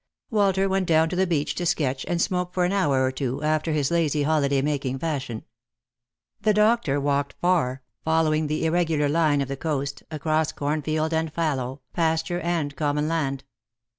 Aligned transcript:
Walter 0.31 0.67
went 0.67 0.87
down 0.87 1.09
to 1.09 1.15
the 1.15 1.27
beach 1.27 1.53
to 1.53 1.63
sketch 1.67 2.05
and 2.07 2.19
smoke 2.19 2.55
for 2.55 2.65
an 2.65 2.71
hour 2.71 3.03
or 3.05 3.11
two, 3.11 3.43
after 3.43 3.71
his 3.71 3.91
lazy 3.91 4.23
holiday 4.23 4.59
making 4.63 4.97
fashion. 4.97 5.45
The 6.41 6.55
doctor 6.55 6.99
walked 6.99 7.35
far, 7.39 7.83
following 8.03 8.47
the 8.47 8.65
irregular 8.65 9.07
line 9.09 9.41
of 9.41 9.47
th« 9.47 9.59
coast, 9.59 10.01
across 10.09 10.53
cornfield 10.53 11.13
and 11.13 11.31
fallow, 11.31 11.81
pasture 11.93 12.39
and 12.39 12.75
common 12.75 13.07
land. 13.07 13.43